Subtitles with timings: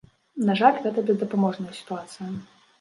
[0.47, 2.35] На жаль, гэта бездапаможная сітуацыя.